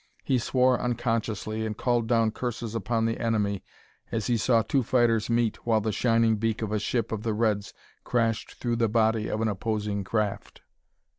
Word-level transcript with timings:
He 0.23 0.39
swore 0.39 0.81
unconsciously 0.81 1.63
and 1.63 1.77
called 1.77 2.07
down 2.07 2.31
curses 2.31 2.73
upon 2.73 3.05
the 3.05 3.19
enemy 3.19 3.63
as 4.11 4.25
he 4.25 4.35
saw 4.35 4.63
two 4.63 4.81
fighters 4.81 5.29
meet 5.29 5.57
while 5.63 5.79
the 5.79 5.91
shining 5.91 6.37
beak 6.37 6.63
of 6.63 6.71
a 6.71 6.79
ship 6.79 7.11
of 7.11 7.21
the 7.21 7.35
reds 7.35 7.71
crashed 8.03 8.55
through 8.55 8.77
the 8.77 8.89
body 8.89 9.27
of 9.27 9.41
an 9.41 9.47
opposing 9.47 10.03
craft. 10.03 10.63